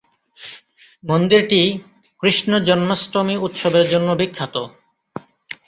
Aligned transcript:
মন্দিরটি 1.03 1.61
কৃষ্ণ 2.23 2.51
জন্মাষ্টমী 2.67 3.35
উৎসবের 3.45 3.85
জন্য 3.89 4.09
বিখ্যাত। 4.19 4.55